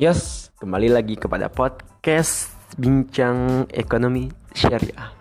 Yes, 0.00 0.48
kembali 0.56 0.96
lagi 0.96 1.12
kepada 1.12 1.52
podcast 1.52 2.56
Bincang 2.80 3.68
Ekonomi 3.68 4.32
Syariah. 4.56 5.12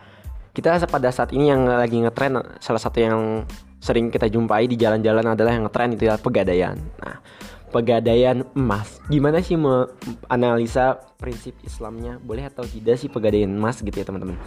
Kita 0.55 0.79
pada 0.87 1.11
saat 1.11 1.35
ini 1.35 1.51
yang 1.51 1.67
lagi 1.67 1.99
ngetren 1.99 2.39
salah 2.63 2.79
satu 2.79 2.95
yang 3.03 3.43
sering 3.83 4.07
kita 4.07 4.31
jumpai 4.31 4.71
di 4.71 4.79
jalan-jalan 4.79 5.35
adalah 5.35 5.51
yang 5.51 5.67
ngetren 5.67 5.99
itu 5.99 6.07
adalah 6.07 6.23
pegadaian. 6.23 6.79
Nah, 6.95 7.19
pegadaian 7.75 8.47
emas. 8.55 9.03
Gimana 9.11 9.43
sih 9.43 9.59
menganalisa 9.59 10.95
prinsip 11.19 11.59
Islamnya? 11.67 12.15
Boleh 12.23 12.47
atau 12.47 12.63
tidak 12.63 13.03
sih 13.03 13.11
pegadaian 13.11 13.51
emas 13.51 13.83
gitu 13.83 13.99
ya, 13.99 14.07
teman-teman. 14.07 14.39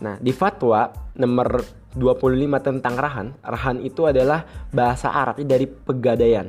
Nah, 0.00 0.16
di 0.16 0.32
fatwa 0.32 0.96
nomor 1.12 1.60
25 1.92 2.56
tentang 2.64 2.96
rahan, 2.96 3.36
rahan 3.44 3.84
itu 3.84 4.08
adalah 4.08 4.48
bahasa 4.72 5.12
Arab 5.12 5.44
dari 5.44 5.68
pegadaian. 5.68 6.48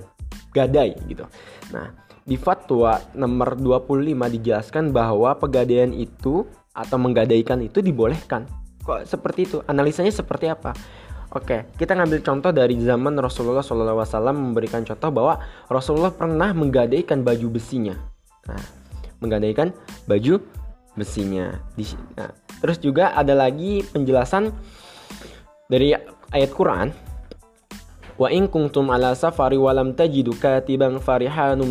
Gadai 0.56 0.96
gitu. 1.12 1.28
Nah, 1.76 2.05
di 2.26 2.42
fatwa 2.42 2.98
nomor 3.14 3.54
25 3.54 4.34
dijelaskan 4.34 4.90
bahwa 4.90 5.38
pegadaian 5.38 5.94
itu 5.94 6.42
atau 6.74 6.98
menggadaikan 6.98 7.62
itu 7.62 7.86
dibolehkan. 7.86 8.50
Kok 8.82 9.06
seperti 9.06 9.46
itu? 9.46 9.58
Analisanya 9.70 10.10
seperti 10.10 10.50
apa? 10.50 10.74
Oke, 11.38 11.70
kita 11.78 11.94
ngambil 11.94 12.26
contoh 12.26 12.50
dari 12.50 12.78
zaman 12.82 13.14
Rasulullah 13.22 13.62
SAW 13.62 14.34
memberikan 14.34 14.82
contoh 14.82 15.10
bahwa 15.14 15.38
Rasulullah 15.70 16.14
pernah 16.14 16.50
menggadaikan 16.56 17.22
baju 17.22 17.48
besinya. 17.54 17.94
Nah, 18.50 18.62
menggadaikan 19.22 19.74
baju 20.10 20.42
besinya. 20.98 21.60
Nah, 22.18 22.32
terus 22.64 22.82
juga 22.82 23.14
ada 23.14 23.36
lagi 23.38 23.84
penjelasan 23.86 24.50
dari 25.70 25.94
ayat 26.32 26.52
Quran 26.56 26.90
Wa 28.16 28.32
in 28.32 28.48
kuntum 28.48 28.88
ala 28.96 29.12
safari 29.12 29.60
walam 29.60 29.92
tajidu 29.92 30.32
katiban 30.40 31.04
farihanum 31.04 31.68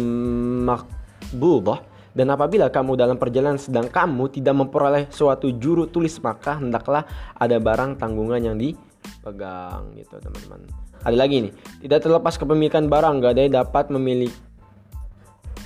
maqbudah 0.69 1.81
dan 2.15 2.31
apabila 2.31 2.71
kamu 2.71 2.95
dalam 2.95 3.19
perjalanan 3.19 3.59
sedang 3.59 3.91
kamu 3.91 4.31
tidak 4.31 4.55
memperoleh 4.55 5.11
suatu 5.11 5.51
juru 5.57 5.91
tulis 5.91 6.15
maka 6.23 6.61
hendaklah 6.61 7.03
ada 7.35 7.59
barang 7.59 7.99
tanggungan 7.99 8.45
yang 8.45 8.57
dipegang 8.61 9.91
gitu 9.99 10.21
teman-teman. 10.23 10.63
Ada 11.05 11.17
lagi 11.19 11.37
nih, 11.49 11.53
tidak 11.85 12.01
terlepas 12.07 12.39
kepemilikan 12.39 12.87
barang 12.87 13.19
gadai 13.21 13.51
dapat 13.51 13.91
memilih 13.91 14.31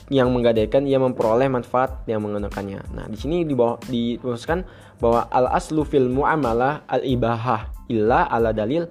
yang 0.08 0.32
menggadaikan 0.32 0.88
ia 0.88 0.96
memperoleh 0.96 1.52
manfaat 1.52 2.00
yang 2.08 2.24
menggunakannya. 2.24 2.80
Nah, 2.96 3.04
di 3.12 3.16
sini 3.20 3.44
di 3.44 3.52
bawah 3.52 3.76
dituliskan 3.92 4.64
bahwa 4.98 5.28
al 5.28 5.52
aslu 5.52 5.84
fil 5.84 6.08
muamalah 6.08 6.88
al 6.88 7.04
ibahah 7.04 7.68
illa 7.92 8.24
ala 8.24 8.56
dalil 8.56 8.88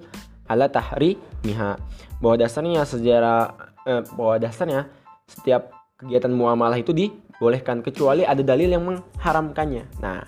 ala 0.48 0.66
tahri 0.72 1.20
miha 1.44 1.76
bahwa 2.18 2.36
dasarnya 2.40 2.82
sejarah 2.82 3.54
eh, 3.86 4.02
bahwa 4.16 4.34
dasarnya 4.40 4.88
setiap 5.28 5.70
kegiatan 6.00 6.32
muamalah 6.32 6.80
itu 6.80 6.90
dibolehkan 6.96 7.84
kecuali 7.84 8.24
ada 8.24 8.40
dalil 8.40 8.72
yang 8.72 8.84
mengharamkannya. 8.86 10.00
Nah, 10.00 10.24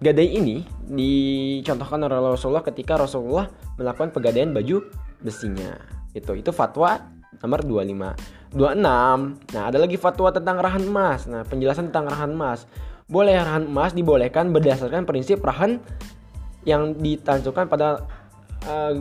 gadai 0.00 0.28
ini 0.38 0.64
dicontohkan 0.86 2.00
oleh 2.08 2.16
Rasulullah 2.34 2.64
ketika 2.64 2.96
Rasulullah 2.96 3.50
melakukan 3.76 4.10
pegadaian 4.14 4.50
baju 4.50 4.86
besinya. 5.20 5.76
Itu 6.16 6.32
itu 6.38 6.50
fatwa 6.54 6.96
nomor 7.42 7.60
25. 7.60 8.56
26. 8.56 9.52
Nah, 9.52 9.62
ada 9.68 9.76
lagi 9.76 9.96
fatwa 10.00 10.32
tentang 10.32 10.56
rahan 10.62 10.84
emas. 10.86 11.28
Nah, 11.28 11.44
penjelasan 11.44 11.92
tentang 11.92 12.08
rahan 12.08 12.32
emas. 12.32 12.64
Boleh 13.06 13.36
rahan 13.36 13.68
emas 13.68 13.92
dibolehkan 13.92 14.50
berdasarkan 14.50 15.04
prinsip 15.04 15.44
rahan 15.44 15.78
yang 16.66 16.98
ditansukan 16.98 17.70
pada 17.70 18.02
uh, 18.66 18.94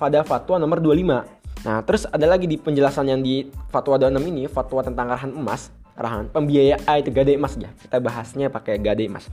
pada 0.00 0.24
fatwa 0.24 0.56
nomor 0.56 0.80
25. 0.80 1.40
Nah, 1.60 1.84
terus 1.84 2.08
ada 2.08 2.24
lagi 2.24 2.48
di 2.48 2.56
penjelasan 2.56 3.12
yang 3.12 3.20
di 3.20 3.44
fatwa 3.68 4.00
26 4.00 4.32
ini, 4.32 4.42
fatwa 4.48 4.80
tentang 4.80 5.12
arahan 5.12 5.32
emas, 5.36 5.68
arahan 5.92 6.32
pembiayaan 6.32 6.88
ah, 6.88 6.96
itu 6.96 7.12
gade 7.12 7.36
emas 7.36 7.52
ya. 7.60 7.68
Kita 7.76 8.00
bahasnya 8.00 8.48
pakai 8.48 8.80
gade 8.80 9.04
emas. 9.04 9.28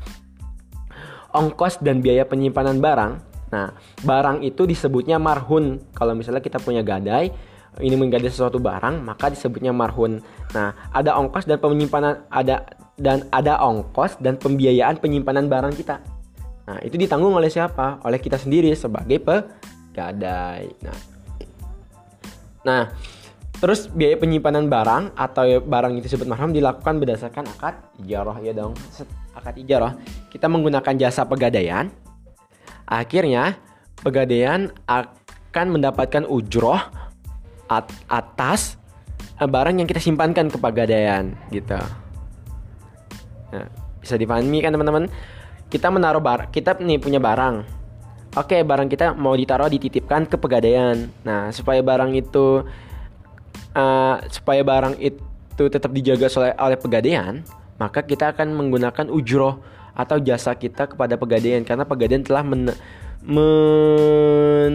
Ongkos 1.31 1.80
dan 1.80 2.03
biaya 2.03 2.28
penyimpanan 2.28 2.84
barang. 2.84 3.14
Nah, 3.47 3.72
barang 4.03 4.44
itu 4.44 4.68
disebutnya 4.68 5.16
marhun. 5.16 5.80
Kalau 5.96 6.12
misalnya 6.12 6.44
kita 6.44 6.59
punya 6.59 6.84
gadai, 6.84 7.31
ini 7.80 7.96
menggadai 7.96 8.28
sesuatu 8.28 8.59
barang, 8.59 9.08
maka 9.08 9.31
disebutnya 9.31 9.72
marhun. 9.72 10.20
Nah, 10.52 10.75
ada 10.91 11.16
ongkos 11.16 11.47
dan 11.47 11.64
penyimpanan 11.64 12.28
ada 12.28 12.68
dan 13.00 13.24
ada 13.31 13.62
ongkos 13.62 14.20
dan 14.20 14.36
pembiayaan 14.36 15.00
penyimpanan 15.00 15.47
barang 15.47 15.80
kita. 15.80 16.16
Nah, 16.67 16.83
itu 16.83 17.00
ditanggung 17.00 17.31
oleh 17.31 17.47
siapa? 17.47 18.03
Oleh 18.03 18.19
kita 18.19 18.35
sendiri 18.35 18.75
sebagai 18.75 19.23
pegadai. 19.23 20.67
Nah, 20.83 20.97
nah 22.67 22.83
terus 23.57 23.89
biaya 23.89 24.19
penyimpanan 24.19 24.69
barang 24.69 25.17
atau 25.17 25.63
barang 25.63 25.97
itu 25.97 26.11
disebut 26.11 26.29
mahram 26.29 26.53
dilakukan 26.53 27.01
berdasarkan 27.01 27.47
akad 27.55 27.75
ijarah 28.03 28.38
ya 28.44 28.51
dong. 28.51 28.75
Akad 29.31 29.55
ijarah 29.57 29.95
kita 30.28 30.51
menggunakan 30.51 30.94
jasa 31.00 31.23
pegadaian. 31.23 31.88
Akhirnya 32.84 33.55
pegadaian 34.03 34.69
akan 34.85 35.66
mendapatkan 35.72 36.28
ujroh 36.28 36.84
at 37.72 37.88
atas 38.11 38.75
eh, 39.39 39.47
barang 39.47 39.79
yang 39.79 39.88
kita 39.88 40.03
simpankan 40.03 40.51
ke 40.51 40.59
pegadaian 40.59 41.31
gitu. 41.49 41.79
Nah, 43.55 43.67
bisa 44.03 44.19
dipahami 44.19 44.59
kan 44.59 44.75
teman-teman? 44.75 45.07
Kita 45.67 45.88
menaruh 45.91 46.23
bar 46.23 46.47
kita 46.51 46.75
nih 46.79 47.00
punya 47.00 47.19
barang 47.19 47.63
oke 48.35 48.57
barang 48.63 48.88
kita 48.88 49.16
mau 49.16 49.35
ditaruh 49.35 49.67
dititipkan 49.67 50.28
ke 50.28 50.35
pegadaian 50.39 51.11
nah 51.23 51.51
supaya 51.51 51.83
barang 51.83 52.11
itu 52.16 52.63
uh, 53.75 54.16
supaya 54.31 54.61
barang 54.63 54.95
itu 55.00 55.63
tetap 55.67 55.91
dijaga 55.91 56.28
oleh 56.39 56.53
oleh 56.55 56.78
pegadaian 56.79 57.44
maka 57.78 58.01
kita 58.01 58.33
akan 58.33 58.57
menggunakan 58.57 59.05
ujroh 59.11 59.61
atau 59.97 60.22
jasa 60.22 60.53
kita 60.53 60.85
kepada 60.94 61.17
pegadaian 61.17 61.66
karena 61.66 61.81
pegadaian 61.85 62.22
telah 62.22 62.45
men, 62.45 62.69
men 63.25 64.73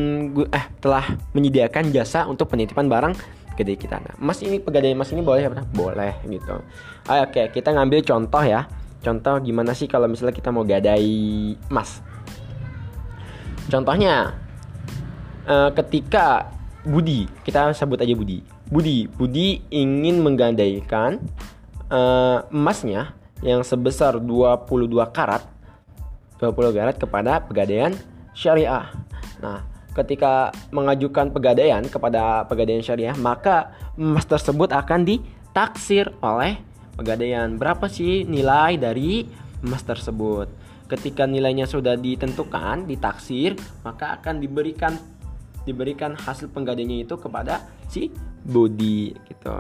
eh 0.51 0.65
telah 0.83 1.15
menyediakan 1.31 1.95
jasa 1.95 2.27
untuk 2.27 2.51
penitipan 2.51 2.91
barang 2.91 3.15
gede 3.55 3.79
kita. 3.79 4.03
Nah, 4.03 4.15
emas 4.19 4.43
ini 4.43 4.59
pegadaian 4.59 4.99
emas 4.99 5.15
ini 5.15 5.23
boleh 5.23 5.47
apa? 5.47 5.63
Boleh 5.71 6.19
gitu. 6.27 6.59
Oke, 7.07 7.43
kita 7.55 7.71
ngambil 7.71 8.03
contoh 8.03 8.43
ya. 8.43 8.67
Contoh 9.03 9.35
gimana 9.43 9.75
sih 9.75 9.91
kalau 9.91 10.07
misalnya 10.07 10.35
kita 10.35 10.55
mau 10.55 10.63
gadai 10.63 11.55
emas? 11.69 11.99
Contohnya 13.67 14.39
uh, 15.47 15.71
ketika 15.75 16.51
Budi, 16.83 17.27
kita 17.47 17.75
sebut 17.75 17.99
aja 17.99 18.15
Budi. 18.15 18.43
Budi, 18.71 19.07
Budi 19.07 19.63
ingin 19.71 20.23
menggadaikan 20.23 21.19
uh, 21.91 22.47
emasnya 22.51 23.15
yang 23.43 23.67
sebesar 23.67 24.23
22 24.23 24.91
karat 25.11 25.43
20 26.43 26.75
karat 26.75 26.97
kepada 26.99 27.39
pegadaian 27.47 27.95
syariah. 28.35 28.91
Nah, 29.39 29.63
ketika 29.95 30.51
mengajukan 30.75 31.31
pegadaian 31.31 31.87
kepada 31.87 32.43
pegadaian 32.51 32.83
syariah, 32.83 33.15
maka 33.15 33.71
emas 33.95 34.27
tersebut 34.27 34.75
akan 34.75 35.07
ditaksir 35.07 36.11
oleh 36.19 36.59
pegadaian. 36.97 37.57
Berapa 37.57 37.89
sih 37.89 38.25
nilai 38.29 38.77
dari 38.77 39.27
emas 39.65 39.83
tersebut? 39.85 40.49
Ketika 40.91 41.25
nilainya 41.25 41.65
sudah 41.65 41.97
ditentukan 41.97 42.85
ditaksir 42.85 43.57
maka 43.81 44.21
akan 44.21 44.45
diberikan 44.45 44.93
diberikan 45.63 46.19
hasil 46.19 46.51
penggadaiannya 46.51 47.07
itu 47.07 47.15
kepada 47.17 47.63
si 47.87 48.11
body 48.43 49.15
gitu. 49.31 49.55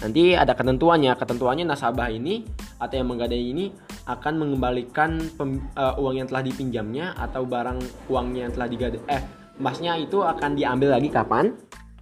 Nanti 0.00 0.32
ada 0.32 0.56
ketentuannya. 0.56 1.12
Ketentuannya 1.18 1.64
nasabah 1.68 2.08
ini 2.08 2.46
atau 2.80 2.94
yang 2.96 3.08
menggadai 3.10 3.44
ini 3.52 3.68
akan 4.08 4.40
mengembalikan 4.40 5.20
pem, 5.36 5.60
uh, 5.76 5.98
uang 6.00 6.24
yang 6.24 6.28
telah 6.30 6.42
dipinjamnya 6.46 7.12
atau 7.18 7.44
barang 7.44 8.08
uangnya 8.08 8.48
yang 8.48 8.52
telah 8.56 8.68
digadai. 8.70 9.00
Eh 9.10 9.22
emasnya 9.60 10.00
itu 10.00 10.24
akan 10.24 10.56
diambil 10.56 10.96
lagi 10.96 11.12
kapan? 11.12 11.52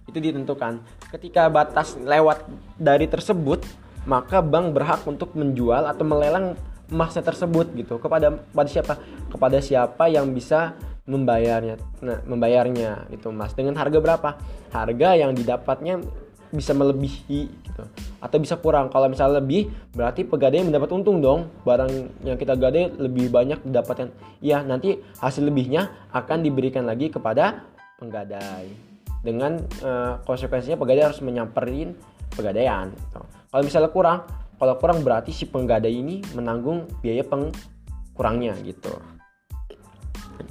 Itu 0.07 0.23
ditentukan. 0.23 0.79
Ketika 1.11 1.51
batas 1.51 1.99
lewat 1.99 2.47
dari 2.79 3.05
tersebut 3.09 3.65
maka 4.09 4.41
bank 4.41 4.73
berhak 4.73 5.05
untuk 5.05 5.37
menjual 5.37 5.85
atau 5.85 6.01
melelang 6.01 6.57
emasnya 6.89 7.21
tersebut 7.21 7.69
gitu 7.77 8.01
kepada 8.01 8.33
pada 8.49 8.65
siapa? 8.65 8.97
Kepada 9.29 9.57
siapa 9.61 10.09
yang 10.09 10.33
bisa 10.33 10.73
membayarnya 11.05 11.81
nah 12.05 12.21
membayarnya 12.25 13.09
itu 13.13 13.29
emas 13.29 13.53
dengan 13.53 13.77
harga 13.77 14.01
berapa? 14.01 14.29
Harga 14.73 15.09
yang 15.13 15.37
didapatnya 15.37 16.01
bisa 16.49 16.73
melebihi 16.73 17.41
gitu 17.45 17.83
atau 18.17 18.37
bisa 18.41 18.57
kurang. 18.57 18.89
Kalau 18.89 19.05
misalnya 19.05 19.37
lebih 19.37 19.69
berarti 19.93 20.25
pegadaian 20.25 20.65
mendapat 20.65 20.89
untung 20.97 21.21
dong. 21.21 21.53
Barang 21.61 22.09
yang 22.25 22.41
kita 22.41 22.57
gadai 22.57 22.89
lebih 22.89 23.29
banyak 23.29 23.61
dapatkan 23.69 24.09
ya 24.41 24.65
nanti 24.65 24.97
hasil 25.21 25.45
lebihnya 25.45 26.09
akan 26.09 26.41
diberikan 26.41 26.89
lagi 26.89 27.13
kepada 27.13 27.69
penggadai. 28.01 28.89
Dengan 29.21 29.61
uh, 29.85 30.17
konsekuensinya 30.25 30.79
pegadai 30.79 31.05
harus 31.05 31.21
menyamperin 31.21 31.93
pegadaian 32.33 32.89
gitu. 32.89 33.38
Kalau 33.49 33.63
misalnya 33.65 33.89
kurang, 33.89 34.29
kalau 34.61 34.77
kurang 34.77 35.01
berarti 35.01 35.33
si 35.33 35.49
penggadai 35.49 35.89
ini 35.89 36.21
menanggung 36.37 36.85
biaya 37.01 37.25
pengkurangnya 37.25 38.53
gitu. 38.61 38.93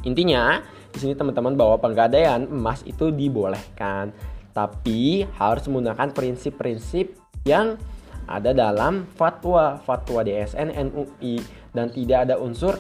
Intinya 0.02 0.58
di 0.90 0.98
sini 0.98 1.14
teman-teman 1.14 1.54
bahwa 1.54 1.78
penggadaian 1.78 2.50
emas 2.50 2.82
itu 2.82 3.14
dibolehkan, 3.14 4.10
tapi 4.50 5.22
harus 5.38 5.70
menggunakan 5.70 6.10
prinsip-prinsip 6.10 7.14
yang 7.46 7.78
ada 8.26 8.50
dalam 8.50 9.06
fatwa 9.14 9.78
fatwa 9.86 10.26
DSN 10.26 10.74
MUI 10.90 11.40
dan 11.70 11.94
tidak 11.94 12.28
ada 12.28 12.36
unsur 12.36 12.76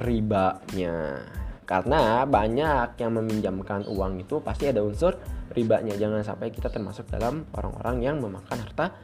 ribanya 0.00 1.22
karena 1.68 2.24
banyak 2.24 2.96
yang 2.96 3.12
meminjamkan 3.14 3.84
uang 3.84 4.24
itu 4.24 4.40
pasti 4.40 4.72
ada 4.72 4.80
unsur 4.80 5.14
ribanya 5.52 5.92
jangan 5.94 6.24
sampai 6.24 6.48
kita 6.48 6.72
termasuk 6.72 7.04
dalam 7.12 7.44
orang-orang 7.52 7.96
yang 8.00 8.16
memakan 8.18 8.58
harta 8.64 8.96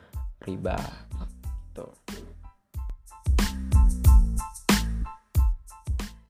riba 0.45 0.77